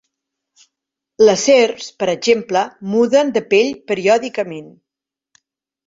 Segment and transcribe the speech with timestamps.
[1.23, 2.65] Les serps, per exemple,
[2.97, 4.77] muden de pell periòdicament.